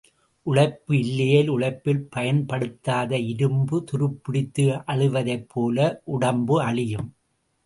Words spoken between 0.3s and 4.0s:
உழைப்பு இல்லையேல், உழைப்பில் பயன்படுத்தாத இரும்பு